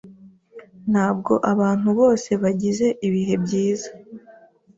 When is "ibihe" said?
3.07-3.35